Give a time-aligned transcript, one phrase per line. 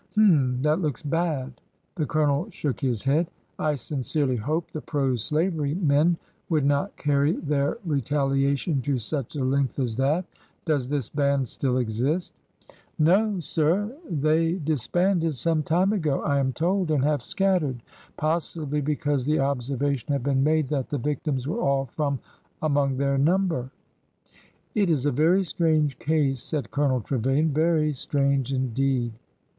[0.13, 0.63] H'm!
[0.63, 1.61] That looks bad."
[1.93, 3.27] The Colonel shook his head.''
[3.69, 6.17] I sincerely hope the pro slavery men
[6.49, 10.25] would not carry their retaliation to such a length as that.
[10.65, 12.33] Does this band still exist?"
[12.97, 17.83] No, sir; they disbanded some time ago, I am told, and have scattered—
[18.17, 22.17] possibly because the observation had been made that the victims were all from
[22.63, 23.69] among their number."
[24.73, 29.11] It is a very strange case," said Colonel Trevilian,— very strange, indeed."